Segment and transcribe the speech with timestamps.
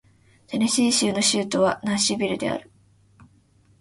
[0.47, 2.71] テネシー州の州都はナッシュビルである